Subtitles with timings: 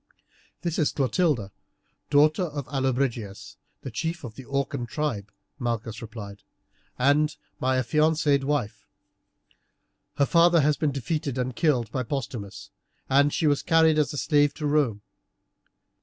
[0.63, 1.51] "This is Clotilde,
[2.09, 6.41] daughter of Allobrigius, the chief of the Orcan tribe," Malchus replied,
[6.97, 8.87] "and my affianced wife.
[10.17, 12.71] Her father has been defeated and killed by Postumius,
[13.11, 15.03] and she was carried as a slave to Rome.